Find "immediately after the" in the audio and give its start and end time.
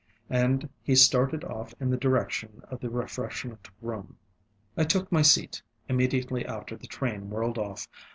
5.87-6.87